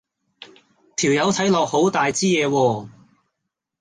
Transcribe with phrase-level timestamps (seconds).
[0.95, 2.89] 條友睇落好大枝野喎